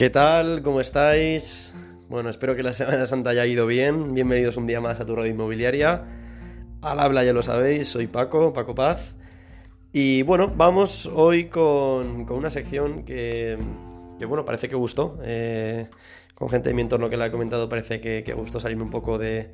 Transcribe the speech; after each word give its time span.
¿Qué 0.00 0.08
tal? 0.08 0.62
¿Cómo 0.62 0.80
estáis? 0.80 1.74
Bueno, 2.08 2.30
espero 2.30 2.56
que 2.56 2.62
la 2.62 2.72
Semana 2.72 3.04
Santa 3.04 3.28
haya 3.28 3.44
ido 3.44 3.66
bien. 3.66 4.14
Bienvenidos 4.14 4.56
un 4.56 4.66
día 4.66 4.80
más 4.80 4.98
a 4.98 5.04
tu 5.04 5.14
radio 5.14 5.30
inmobiliaria. 5.30 6.04
Al 6.80 7.00
habla 7.00 7.22
ya 7.22 7.34
lo 7.34 7.42
sabéis, 7.42 7.88
soy 7.88 8.06
Paco, 8.06 8.54
Paco 8.54 8.74
Paz. 8.74 9.14
Y 9.92 10.22
bueno, 10.22 10.50
vamos 10.56 11.04
hoy 11.04 11.50
con, 11.50 12.24
con 12.24 12.38
una 12.38 12.48
sección 12.48 13.04
que, 13.04 13.58
que, 14.18 14.24
bueno, 14.24 14.46
parece 14.46 14.70
que 14.70 14.74
gustó. 14.74 15.18
Eh, 15.22 15.90
con 16.40 16.48
gente 16.48 16.70
de 16.70 16.74
mi 16.74 16.80
entorno 16.80 17.10
que 17.10 17.18
la 17.18 17.26
he 17.26 17.30
comentado, 17.30 17.68
parece 17.68 18.00
que, 18.00 18.22
que 18.24 18.32
gustó 18.32 18.58
salirme 18.58 18.84
un 18.84 18.90
poco 18.90 19.18
de, 19.18 19.50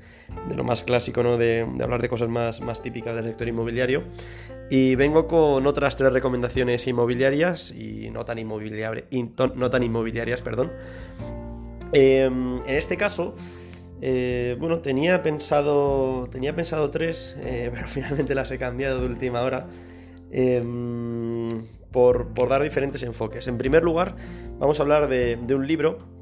de 0.49 0.55
lo 0.55 0.63
más 0.63 0.85
clásico, 0.85 1.25
¿no? 1.25 1.37
De, 1.37 1.67
hablar 1.83 2.01
de 2.01 2.09
cosas 2.09 2.29
más, 2.29 2.61
más 2.61 2.81
típicas 2.81 3.17
del 3.17 3.25
sector 3.25 3.49
inmobiliario. 3.49 4.05
Y 4.71 4.95
vengo 4.95 5.27
con 5.27 5.67
otras 5.67 5.97
tres 5.97 6.13
recomendaciones 6.13 6.87
inmobiliarias 6.87 7.73
y 7.73 8.09
no 8.11 8.25
tan, 8.25 8.39
no 8.47 9.69
tan 9.69 9.83
inmobiliarias, 9.83 10.43
perdón. 10.43 10.71
Eh, 11.93 12.23
en 12.23 12.63
este 12.69 12.97
caso, 12.97 13.35
eh, 14.01 14.57
bueno, 14.61 14.79
tenía 14.79 15.25
pensado, 15.25 16.29
tenía 16.31 16.55
pensado 16.55 16.89
tres, 16.91 17.37
eh, 17.41 17.69
pero 17.75 17.89
finalmente 17.89 18.33
las 18.37 18.53
he 18.53 18.59
cambiado 18.59 19.01
de 19.01 19.07
última 19.09 19.43
hora. 19.43 19.67
Em, 20.31 21.49
por, 21.91 22.29
por, 22.29 22.49
dar 22.49 22.63
diferentes 22.63 23.03
enfoques. 23.03 23.49
En 23.49 23.59
primer 23.59 23.83
lugar, 23.83 24.15
vamos 24.61 24.79
a 24.79 24.85
hablar 24.85 25.09
de, 25.09 25.35
de 25.35 25.55
un 25.57 25.67
libro 25.67 26.15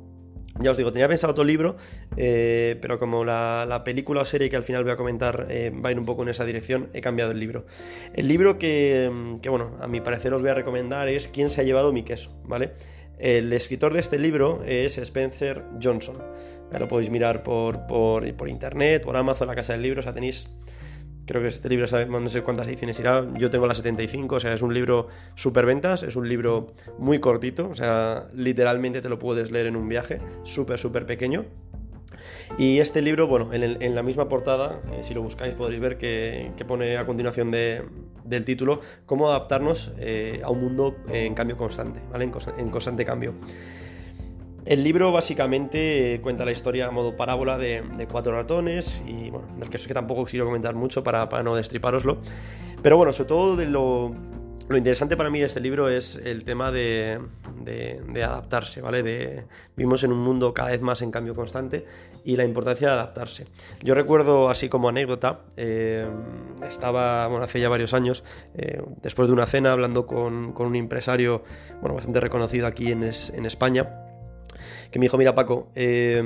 ya 0.65 0.71
os 0.71 0.77
digo, 0.77 0.91
tenía 0.91 1.07
pensado 1.07 1.31
otro 1.33 1.45
libro, 1.45 1.77
eh, 2.17 2.77
pero 2.81 2.99
como 2.99 3.25
la, 3.25 3.67
la, 3.69 3.85
película 3.85 4.23
o 4.23 4.25
serie 4.25 4.49
que 4.49 4.57
al 4.57 4.65
final 4.65 4.83
voy 4.83 4.93
a 4.93 4.97
comentar 4.97 5.47
eh, 5.51 5.71
va 5.71 5.91
a 5.91 5.93
ir 5.93 5.99
un 5.99 6.07
poco 6.07 6.23
en 6.23 6.31
esa 6.31 6.45
dirección, 6.45 6.89
he 6.95 7.01
cambiado 7.01 7.31
el 7.31 7.39
libro. 7.39 7.67
El 8.15 8.27
libro 8.27 8.59
que, 8.59 9.39
que, 9.43 9.49
bueno, 9.51 9.77
a 9.81 9.87
mi 9.87 10.01
parecer 10.01 10.33
os 10.33 10.41
voy 10.41 10.51
a 10.51 10.55
recomendar 10.55 11.09
es 11.09 11.29
¿Quién 11.29 11.51
se 11.51 11.61
ha 11.61 11.65
llevado 11.65 11.93
mi 11.93 12.03
queso? 12.03 12.31
¿Vale? 12.45 12.73
El 13.19 13.53
escritor 13.53 13.93
de 13.93 14.01
este 14.01 14.19
libro 14.19 14.63
es 14.67 14.99
Spencer 14.99 15.63
Johnson. 15.83 16.17
Ya 16.73 16.79
lo 16.79 16.89
podéis 16.89 17.11
mirar 17.11 17.43
por, 17.43 17.87
por, 17.87 18.35
por 18.35 18.49
internet, 18.49 19.03
por 19.03 19.17
Amazon, 19.17 19.47
la 19.47 19.55
casa 19.55 19.75
del 19.75 19.83
libro, 19.83 20.01
o 20.01 20.03
sea, 20.03 20.15
tenéis 20.15 20.49
Creo 21.27 21.41
que 21.41 21.49
este 21.49 21.69
libro, 21.69 21.87
no 22.07 22.29
sé 22.29 22.43
cuántas 22.43 22.67
ediciones 22.67 22.99
irá, 22.99 23.27
yo 23.35 23.51
tengo 23.51 23.67
la 23.67 23.75
75, 23.75 24.37
o 24.37 24.41
sea, 24.41 24.53
es 24.53 24.63
un 24.63 24.75
libro 24.75 25.09
super 25.35 25.65
ventas, 25.65 26.03
es 26.03 26.17
un 26.17 26.29
libro 26.29 26.67
muy 26.99 27.19
cortito, 27.19 27.69
o 27.71 27.75
sea, 27.75 28.29
literalmente 28.35 29.01
te 29.01 29.09
lo 29.09 29.19
puedes 29.19 29.51
leer 29.51 29.67
en 29.67 29.77
un 29.77 29.89
viaje, 29.89 30.19
súper, 30.43 30.79
súper 30.79 31.07
pequeño. 31.07 31.47
Y 32.59 32.79
este 32.79 33.01
libro, 33.03 33.27
bueno, 33.27 33.53
en, 33.53 33.83
en 33.83 33.95
la 33.95 34.03
misma 34.03 34.29
portada, 34.29 34.81
eh, 34.93 35.01
si 35.03 35.15
lo 35.15 35.23
buscáis 35.23 35.55
podréis 35.55 35.81
ver 35.81 35.97
que, 35.97 36.53
que 36.57 36.65
pone 36.65 36.99
a 36.99 37.07
continuación 37.07 37.51
de, 37.51 37.83
del 38.25 38.45
título 38.45 38.81
cómo 39.07 39.29
adaptarnos 39.29 39.93
eh, 39.99 40.41
a 40.45 40.51
un 40.51 40.61
mundo 40.61 40.97
en 41.09 41.35
cambio 41.35 41.57
constante, 41.57 42.01
¿vale? 42.11 42.31
En 42.59 42.71
constante 42.71 43.05
cambio. 43.05 43.35
El 44.67 44.83
libro 44.83 45.13
básicamente 45.13 46.21
cuenta 46.23 46.45
la 46.47 46.53
historia 46.53 46.87
a 46.87 46.91
modo 46.91 47.17
parábola 47.17 47.59
de, 47.59 48.07
cuatro 48.11 48.33
ratones 48.33 49.03
y 49.07 49.29
bueno, 49.29 49.47
del 49.59 49.69
que, 49.69 49.77
que 49.77 49.95
tampoco 49.95 50.25
quiero 50.25 50.47
comentar 50.47 50.75
mucho 50.75 51.05
para, 51.05 51.27
no 51.43 51.55
destriparoslo. 51.55 52.19
Pero 52.83 52.97
bueno, 52.97 53.13
sobre 53.13 53.29
todo 53.29 53.57
lo, 53.67 54.15
interesante 54.75 55.19
para 55.19 55.29
mí 55.29 55.41
de 55.41 55.47
este 55.47 55.61
libro 55.61 55.91
es 55.91 56.17
el 56.17 56.45
tema 56.45 56.73
de, 56.73 57.21
adaptarse, 58.25 58.81
¿vale? 58.81 59.47
Vivimos 59.77 60.03
en 60.03 60.13
un 60.13 60.21
mundo 60.21 60.55
cada 60.55 60.71
vez 60.71 60.81
más 60.81 61.03
en 61.03 61.11
cambio 61.11 61.35
constante 61.35 61.85
y 62.25 62.37
la 62.37 62.45
importancia 62.45 62.89
de 62.89 62.95
adaptarse. 62.95 63.47
Yo 63.83 63.95
recuerdo, 63.95 64.49
así 64.49 64.71
como 64.71 64.89
anécdota, 64.89 65.41
eh, 65.59 66.09
estaba, 66.67 67.27
hace 67.43 67.61
ya 67.61 67.69
varios 67.69 67.93
años, 67.93 68.25
eh, 68.55 68.81
después 69.03 69.29
de 69.29 69.35
una 69.35 69.45
cena, 69.45 69.73
hablando 69.73 70.07
con, 70.07 70.55
un 70.59 70.77
empresario, 70.77 71.43
bueno, 71.83 71.95
bastante 71.97 72.21
reconocido 72.21 72.67
aquí 72.67 72.93
es, 72.93 73.29
en 73.29 73.45
España, 73.45 74.04
que 74.91 74.99
me 74.99 75.05
dijo, 75.05 75.19
mira 75.19 75.35
Paco, 75.35 75.69
eh, 75.75 76.23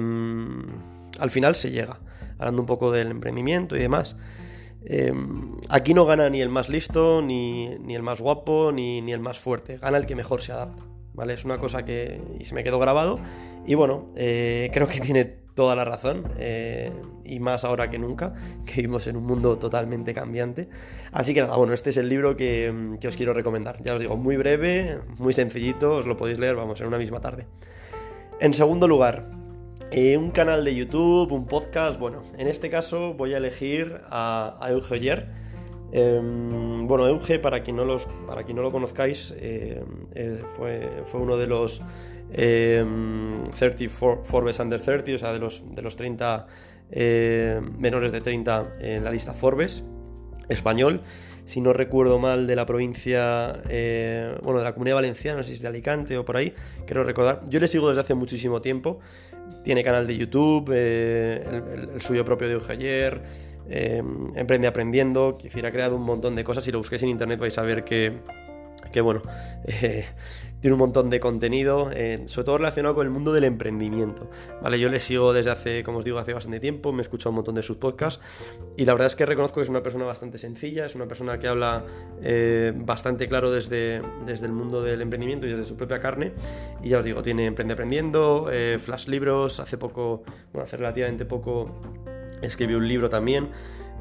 al 1.18 1.30
final 1.30 1.54
se 1.54 1.70
llega, 1.70 1.98
hablando 2.38 2.62
un 2.62 2.66
poco 2.66 2.90
del 2.90 3.10
emprendimiento 3.10 3.76
y 3.76 3.80
demás. 3.80 4.16
Eh, 4.84 5.12
aquí 5.68 5.92
no 5.92 6.06
gana 6.06 6.30
ni 6.30 6.40
el 6.40 6.48
más 6.48 6.68
listo, 6.68 7.20
ni, 7.22 7.68
ni 7.78 7.94
el 7.94 8.02
más 8.02 8.20
guapo, 8.20 8.72
ni, 8.72 9.00
ni, 9.00 9.12
el 9.12 9.20
más 9.20 9.38
fuerte, 9.38 9.76
gana 9.78 9.98
el 9.98 10.06
que 10.06 10.14
mejor 10.14 10.42
se 10.42 10.52
adapta. 10.52 10.82
¿Vale? 11.14 11.34
Es 11.34 11.44
una 11.44 11.58
cosa 11.58 11.84
que 11.84 12.20
y 12.38 12.44
se 12.44 12.54
me 12.54 12.62
quedó 12.62 12.78
grabado 12.78 13.18
y 13.66 13.74
bueno, 13.74 14.06
eh, 14.14 14.70
creo 14.72 14.86
que 14.86 15.00
tiene 15.00 15.24
toda 15.24 15.74
la 15.74 15.84
razón 15.84 16.22
eh, 16.38 16.92
y 17.24 17.40
más 17.40 17.64
ahora 17.64 17.90
que 17.90 17.98
nunca, 17.98 18.34
que 18.64 18.76
vivimos 18.76 19.08
en 19.08 19.16
un 19.16 19.24
mundo 19.24 19.58
totalmente 19.58 20.14
cambiante. 20.14 20.68
Así 21.10 21.34
que 21.34 21.42
nada, 21.42 21.56
bueno, 21.56 21.72
este 21.72 21.90
es 21.90 21.96
el 21.96 22.08
libro 22.08 22.36
que, 22.36 22.96
que 23.00 23.08
os 23.08 23.16
quiero 23.16 23.34
recomendar. 23.34 23.82
Ya 23.82 23.94
os 23.94 24.00
digo, 24.00 24.16
muy 24.16 24.36
breve, 24.36 25.00
muy 25.18 25.32
sencillito, 25.32 25.96
os 25.96 26.06
lo 26.06 26.16
podéis 26.16 26.38
leer, 26.38 26.54
vamos, 26.54 26.80
en 26.80 26.86
una 26.86 26.98
misma 26.98 27.20
tarde. 27.20 27.46
En 28.40 28.54
segundo 28.54 28.86
lugar, 28.86 29.24
eh, 29.90 30.16
un 30.16 30.30
canal 30.30 30.64
de 30.64 30.72
YouTube, 30.72 31.32
un 31.32 31.46
podcast. 31.46 31.98
Bueno, 31.98 32.22
en 32.38 32.46
este 32.46 32.70
caso 32.70 33.14
voy 33.14 33.34
a 33.34 33.38
elegir 33.38 34.00
a, 34.10 34.64
Euge 34.70 34.94
Oyer. 34.94 35.26
Eh, 35.90 36.20
bueno, 36.22 37.08
Euge, 37.08 37.40
para 37.40 37.64
quien 37.64 37.74
no, 37.74 37.84
para 38.28 38.44
quien 38.44 38.56
no 38.56 38.62
lo 38.62 38.70
conozcáis, 38.70 39.34
eh, 39.36 39.82
fue, 40.56 40.88
fue, 41.02 41.20
uno 41.20 41.36
de 41.36 41.48
los 41.48 41.82
30 42.30 43.88
Forbes 44.22 44.60
Under 44.60 44.80
30, 44.80 45.14
o 45.16 45.18
sea, 45.18 45.32
de 45.32 45.40
los, 45.40 45.64
de 45.74 45.82
los 45.82 45.96
30 45.96 46.46
menores 47.76 48.12
de 48.12 48.20
30 48.20 48.76
en 48.78 49.02
la 49.02 49.10
lista 49.10 49.34
Forbes 49.34 49.82
español 50.48 51.00
si 51.48 51.62
no 51.62 51.72
recuerdo 51.72 52.18
mal, 52.18 52.46
de 52.46 52.54
la 52.54 52.66
provincia, 52.66 53.62
eh, 53.70 54.36
bueno, 54.42 54.58
de 54.58 54.66
la 54.66 54.74
comunidad 54.74 54.96
valenciana, 54.96 55.38
no 55.38 55.42
sé 55.42 55.48
si 55.48 55.54
es 55.54 55.62
de 55.62 55.68
Alicante 55.68 56.18
o 56.18 56.24
por 56.24 56.36
ahí, 56.36 56.52
quiero 56.84 57.04
recordar. 57.04 57.40
Yo 57.48 57.58
le 57.58 57.68
sigo 57.68 57.88
desde 57.88 58.02
hace 58.02 58.14
muchísimo 58.14 58.60
tiempo. 58.60 59.00
Tiene 59.64 59.82
canal 59.82 60.06
de 60.06 60.18
YouTube, 60.18 60.70
eh, 60.74 61.42
el, 61.94 62.02
suyo 62.02 62.22
propio 62.22 62.48
de 62.48 62.54
Eugeyer, 62.54 63.22
eh, 63.70 64.02
Emprende 64.34 64.68
Aprendiendo, 64.68 65.38
que 65.38 65.48
ha 65.66 65.70
creado 65.70 65.96
un 65.96 66.02
montón 66.02 66.36
de 66.36 66.44
cosas. 66.44 66.64
Si 66.64 66.70
lo 66.70 66.78
busquéis 66.78 67.02
en 67.02 67.08
internet 67.08 67.40
vais 67.40 67.56
a 67.56 67.62
ver 67.62 67.82
que, 67.82 68.12
que 68.92 69.00
bueno, 69.00 69.22
eh, 69.64 70.06
tiene 70.60 70.74
un 70.74 70.80
montón 70.80 71.08
de 71.08 71.20
contenido, 71.20 71.90
eh, 71.92 72.22
sobre 72.26 72.44
todo 72.46 72.58
relacionado 72.58 72.94
con 72.94 73.06
el 73.06 73.12
mundo 73.12 73.32
del 73.32 73.44
emprendimiento. 73.44 74.28
¿vale? 74.60 74.78
Yo 74.80 74.88
le 74.88 74.98
sigo 74.98 75.32
desde 75.32 75.50
hace, 75.50 75.84
como 75.84 75.98
os 75.98 76.04
digo, 76.04 76.18
hace 76.18 76.32
bastante 76.32 76.58
tiempo, 76.58 76.92
me 76.92 76.98
he 76.98 77.02
escuchado 77.02 77.30
un 77.30 77.36
montón 77.36 77.54
de 77.54 77.62
sus 77.62 77.76
podcasts 77.76 78.20
y 78.76 78.84
la 78.84 78.92
verdad 78.92 79.06
es 79.06 79.16
que 79.16 79.24
reconozco 79.24 79.56
que 79.60 79.64
es 79.64 79.68
una 79.68 79.82
persona 79.82 80.04
bastante 80.04 80.38
sencilla, 80.38 80.86
es 80.86 80.94
una 80.94 81.06
persona 81.06 81.38
que 81.38 81.46
habla 81.46 81.84
eh, 82.22 82.72
bastante 82.74 83.28
claro 83.28 83.50
desde, 83.52 84.02
desde 84.26 84.46
el 84.46 84.52
mundo 84.52 84.82
del 84.82 85.00
emprendimiento 85.00 85.46
y 85.46 85.50
desde 85.50 85.64
su 85.64 85.76
propia 85.76 86.00
carne. 86.00 86.32
Y 86.82 86.88
ya 86.90 86.98
os 86.98 87.04
digo, 87.04 87.22
tiene 87.22 87.46
Emprende 87.46 87.74
Aprendiendo, 87.74 88.50
Flash 88.78 89.06
Libros, 89.06 89.60
hace 89.60 89.78
poco, 89.78 90.22
bueno, 90.52 90.64
hace 90.64 90.76
relativamente 90.76 91.24
poco 91.24 91.80
escribió 92.42 92.78
un 92.78 92.88
libro 92.88 93.08
también. 93.08 93.48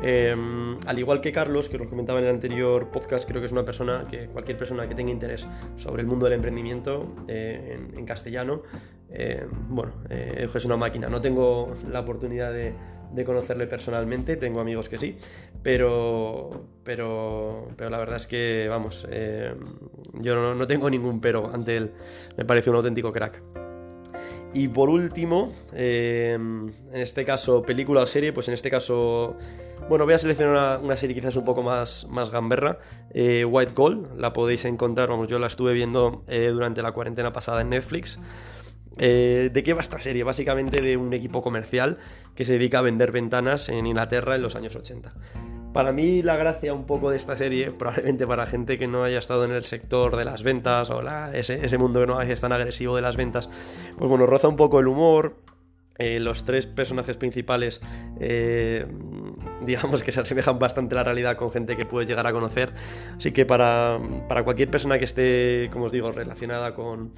Eh, 0.02 0.36
al 0.86 1.00
igual 1.00 1.22
que 1.22 1.32
Carlos, 1.32 1.70
que 1.70 1.78
os 1.78 1.88
comentaba 1.88 2.20
en 2.20 2.26
el 2.26 2.32
anterior 2.32 2.90
podcast, 2.92 3.28
creo 3.28 3.42
que 3.42 3.48
es 3.48 3.52
una 3.52 3.66
persona 3.66 4.06
que 4.10 4.28
cualquier 4.28 4.58
persona 4.58 4.88
que 4.88 4.96
tenga 4.96 5.12
interés 5.12 5.48
sobre 5.76 6.02
el 6.02 6.08
mundo 6.08 6.26
del 6.26 6.34
emprendimiento 6.34 7.16
eh, 7.28 7.80
en, 7.96 8.06
castellano, 8.06 8.62
eh, 9.10 9.46
bueno, 9.70 9.94
es 10.10 10.66
una 10.66 10.78
máquina. 10.78 11.10
No 11.10 11.22
tengo 11.22 11.74
la 11.90 12.02
oportunidad 12.02 12.54
de, 12.54 12.74
de, 13.12 13.24
conocerle 13.24 13.68
personalmente, 13.68 14.38
tengo 14.38 14.60
amigos 14.60 14.88
que 14.88 14.98
sí, 14.98 15.18
pero, 15.64 16.68
pero, 16.84 17.70
pero 17.76 17.90
la 17.90 17.98
verdad 17.98 18.18
es 18.18 18.28
que, 18.28 18.68
vamos, 18.70 19.08
yo 20.14 20.36
no, 20.36 20.56
no 20.56 20.68
tengo 20.68 20.90
ningún 20.90 21.20
pero 21.20 21.52
ante 21.54 21.78
él. 21.78 21.92
Me 22.38 22.46
parece 22.46 22.70
un 22.70 22.78
auténtico 22.78 23.12
crack. 23.12 23.67
Y 24.54 24.70
por 24.70 24.90
último, 24.90 25.54
eh, 25.74 26.34
en 26.34 26.74
este 26.94 27.26
caso, 27.26 27.62
película 27.62 28.02
o 28.02 28.06
serie, 28.06 28.34
pues 28.34 28.48
en 28.48 28.54
este 28.54 28.72
caso, 28.72 29.36
bueno, 29.90 30.06
voy 30.06 30.14
a 30.14 30.18
seleccionar 30.18 30.54
una, 30.54 30.78
una 30.80 30.96
serie 30.96 31.16
quizás 31.16 31.36
un 31.36 31.46
poco 31.46 31.64
más, 31.64 32.08
más 32.10 32.32
gamberra, 32.32 32.80
eh, 33.14 33.46
White 33.46 33.74
Gold, 33.76 34.18
la 34.18 34.34
podéis 34.34 34.66
encontrar, 34.66 35.10
vamos, 35.10 35.28
yo 35.28 35.38
la 35.40 35.48
estuve 35.48 35.74
viendo 35.74 36.24
eh, 36.28 36.50
durante 36.52 36.82
la 36.82 36.92
cuarentena 36.92 37.32
pasada 37.34 37.62
en 37.62 37.70
Netflix. 37.70 38.20
Eh, 38.98 39.50
¿De 39.54 39.64
qué 39.64 39.74
va 39.74 39.82
esta 39.82 40.00
serie? 40.00 40.24
Básicamente 40.24 40.82
de 40.82 40.98
un 40.98 41.14
equipo 41.14 41.42
comercial 41.42 41.98
que 42.36 42.44
se 42.44 42.54
dedica 42.54 42.80
a 42.80 42.82
vender 42.82 43.12
ventanas 43.12 43.70
en 43.70 43.86
Inglaterra 43.86 44.36
en 44.36 44.42
los 44.42 44.56
años 44.56 44.76
80. 44.76 45.14
Para 45.78 45.92
mí 45.92 46.24
la 46.24 46.36
gracia 46.38 46.74
un 46.74 46.88
poco 46.88 47.12
de 47.12 47.18
esta 47.18 47.36
serie, 47.36 47.70
probablemente 47.70 48.26
para 48.26 48.48
gente 48.48 48.80
que 48.80 48.88
no 48.88 49.04
haya 49.04 49.20
estado 49.20 49.46
en 49.46 49.52
el 49.52 49.64
sector 49.64 50.18
de 50.18 50.26
las 50.26 50.42
ventas 50.42 50.90
o 50.90 51.04
la, 51.04 51.32
ese, 51.38 51.64
ese, 51.64 51.78
mundo 51.78 52.02
que 52.02 52.08
no 52.08 52.20
es 52.20 52.42
tan 52.42 52.52
agresivo 52.52 52.96
de 52.96 53.04
las 53.04 53.16
ventas, 53.16 53.48
pues 53.96 54.10
bueno, 54.10 54.26
roza 54.26 54.48
un 54.48 54.56
poco 54.56 54.80
el 54.80 54.88
humor. 54.88 55.36
Eh, 56.00 56.20
los 56.20 56.46
tres 56.46 56.66
personajes 56.66 57.16
principales, 57.18 57.80
eh, 58.20 58.88
digamos 59.68 60.02
que 60.02 60.12
se 60.12 60.20
asemejan 60.20 60.58
bastante 60.58 60.96
a 60.96 60.98
la 60.98 61.04
realidad 61.04 61.38
con 61.38 61.52
gente 61.52 61.78
que 61.78 61.86
puedes 61.86 62.10
llegar 62.10 62.26
a 62.26 62.34
conocer. 62.34 62.74
Así 63.16 63.32
que 63.32 63.46
para, 63.46 64.00
para 64.28 64.44
cualquier 64.44 64.72
persona 64.72 64.98
que 64.98 65.06
esté, 65.06 65.70
como 65.72 65.86
os 65.86 65.92
digo, 65.92 66.12
relacionada 66.12 66.74
con, 66.74 67.12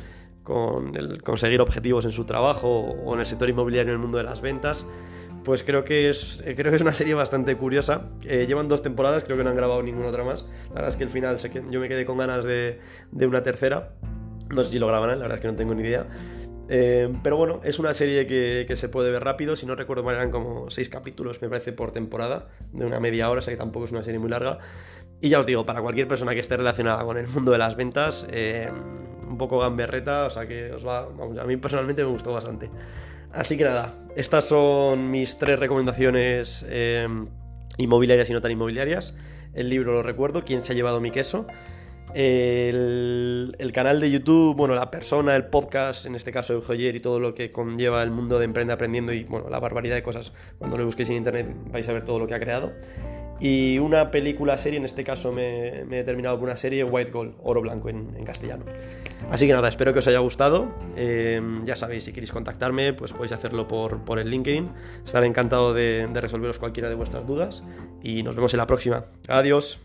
con 0.44 0.98
el 0.98 1.24
conseguir 1.24 1.62
objetivos 1.62 2.04
en 2.04 2.12
su 2.12 2.26
trabajo 2.26 2.68
o 2.68 3.14
en 3.14 3.22
el 3.22 3.26
sector 3.26 3.48
inmobiliario 3.48 3.94
en 3.94 4.00
el 4.00 4.02
mundo 4.02 4.18
de 4.18 4.26
las 4.26 4.42
ventas, 4.42 4.86
pues 5.50 5.64
creo 5.64 5.84
que 5.84 6.12
es, 6.12 6.44
eh, 6.46 6.54
creo 6.56 6.70
que 6.70 6.76
es 6.76 6.82
una 6.84 6.94
serie 6.94 7.16
bastante 7.16 7.58
curiosa. 7.58 8.04
Eh, 8.24 8.46
llevan 8.48 8.68
dos 8.68 8.84
temporadas, 8.84 9.24
creo 9.24 9.36
que 9.36 9.44
no 9.44 9.50
han 9.50 9.56
grabado 9.56 9.82
ninguna 9.82 10.10
otra 10.10 10.24
más. 10.24 10.46
La 10.68 10.76
verdad 10.76 10.90
es 10.90 10.96
que 10.96 11.04
el 11.06 11.10
final 11.10 11.40
sé 11.40 11.50
que 11.50 11.64
yo 11.72 11.80
me 11.80 11.90
quedé 11.90 12.06
con 12.06 12.20
ganas 12.20 12.46
de, 12.46 12.80
de 13.12 13.26
una 13.26 13.42
tercera. 13.42 13.94
No 14.54 14.64
sé 14.64 14.74
si 14.74 14.78
lo 14.78 14.86
graban, 14.86 15.10
la 15.10 15.16
verdad 15.16 15.38
es 15.38 15.42
que 15.42 15.48
no 15.48 15.56
tengo 15.56 15.74
ni 15.74 15.82
idea. 15.82 16.06
Eh, 16.70 17.12
pero 17.24 17.36
bueno, 17.36 17.62
es 17.64 17.80
una 17.80 17.96
serie 17.96 18.28
que, 18.28 18.66
que, 18.68 18.76
se 18.76 18.90
puede 18.90 19.10
ver 19.10 19.24
rápido. 19.24 19.56
Si 19.56 19.66
no 19.66 19.74
recuerdo 19.74 20.04
mal, 20.04 20.14
eran 20.14 20.30
como 20.30 20.70
seis 20.70 20.88
capítulos, 20.88 21.42
me 21.42 21.50
parece, 21.50 21.74
por 21.74 21.94
temporada, 21.94 22.50
de 22.72 22.86
una 22.86 23.00
media 23.00 23.28
hora, 23.28 23.40
o 23.40 23.42
sea 23.42 23.52
que 23.52 23.58
tampoco 23.58 23.86
es 23.86 23.92
una 23.92 24.04
serie 24.04 24.20
muy 24.20 24.30
larga. 24.30 24.60
Y 25.20 25.30
ya 25.30 25.40
os 25.40 25.48
digo, 25.48 25.66
para 25.66 25.82
cualquier 25.82 26.08
persona 26.08 26.36
que 26.36 26.42
esté 26.42 26.58
relacionada 26.58 27.04
con 27.06 27.18
el 27.18 27.28
mundo 27.28 27.52
de 27.52 27.58
las 27.58 27.76
ventas, 27.76 28.28
eh, 28.30 28.70
un 29.28 29.40
poco 29.40 29.58
gamberreta, 29.58 30.26
o 30.26 30.30
sea 30.30 30.46
que 30.48 30.74
os 30.74 30.86
va, 30.86 31.08
vamos, 31.08 31.40
a 31.40 31.44
mí 31.46 31.58
personalmente 31.58 32.04
me 32.04 32.12
gustó 32.12 32.34
bastante. 32.34 32.70
Así 33.32 33.58
que 33.58 33.64
nada, 33.64 33.94
estas 34.16 34.46
son 34.46 35.12
mis 35.12 35.38
tres 35.38 35.60
recomendaciones 35.60 36.66
eh, 36.68 37.08
inmobiliarias 37.78 38.30
y 38.30 38.34
no 38.34 38.42
tan 38.42 38.52
inmobiliarias. 38.52 39.16
El 39.54 39.70
libro 39.70 39.94
lo 39.94 40.04
recuerdo, 40.04 40.44
¿Quién 40.44 40.64
se 40.64 40.74
ha 40.74 40.76
llevado 40.76 41.00
mi 41.00 41.12
queso? 41.12 41.46
El, 42.14 43.72
canal 43.74 44.00
de 44.00 44.10
YouTube, 44.10 44.56
bueno, 44.56 44.74
la 44.74 44.90
persona, 44.90 45.36
el 45.36 45.46
podcast, 45.46 46.06
en 46.06 46.16
este 46.16 46.32
caso 46.32 46.60
Joyer 46.62 46.96
y 46.96 47.00
todo 47.00 47.20
lo 47.20 47.36
que 47.36 47.52
conlleva 47.52 48.02
el 48.02 48.10
mundo 48.10 48.40
de 48.40 48.46
Emprende 48.46 48.74
Aprendiendo 48.74 49.14
y 49.14 49.26
bueno, 49.26 49.50
la 49.50 49.60
barbaridad 49.60 49.96
de 49.96 50.04
cosas. 50.04 50.34
Cuando 50.58 50.78
lo 50.78 50.86
busquéis 50.86 51.10
en 51.12 51.18
internet 51.18 51.56
vais 51.72 51.88
a 51.88 51.94
ver 51.94 52.04
todo 52.04 52.20
lo 52.20 52.28
que 52.28 52.34
ha 52.34 52.40
creado. 52.40 52.74
Y 53.40 53.80
una 53.80 54.12
película 54.12 54.58
serie, 54.58 54.80
en 54.80 54.86
este 54.86 55.04
caso 55.04 55.32
me, 55.32 55.82
he 55.82 56.04
terminado 56.04 56.36
con 56.36 56.46
una 56.46 56.56
serie 56.56 56.84
White 56.84 57.12
Gold, 57.12 57.36
oro 57.42 57.62
blanco 57.62 57.90
en, 57.90 58.24
castellano. 58.26 58.66
Así 59.32 59.48
que 59.48 59.54
nada, 59.54 59.68
espero 59.68 59.94
que 59.94 60.00
os 60.00 60.08
haya 60.08 60.20
gustado. 60.20 60.68
Eh, 60.96 61.42
ya 61.64 61.76
sabéis, 61.76 62.04
si 62.04 62.14
queréis 62.14 62.32
contactarme, 62.32 62.94
pues 62.94 63.14
podéis 63.14 63.32
hacerlo 63.32 63.68
por, 63.68 64.00
por 64.04 64.20
el 64.20 64.30
LinkedIn. 64.30 64.70
Estaré 65.06 65.28
encantado 65.28 65.74
de 65.74 66.08
resolveros 66.16 66.60
cualquiera 66.60 66.90
de 66.90 66.96
vuestras 66.96 67.26
dudas. 67.26 67.64
Y 68.04 68.24
nos 68.24 68.36
vemos 68.36 68.54
en 68.54 68.58
la 68.58 68.68
próxima. 68.68 69.04
Adiós. 69.28 69.80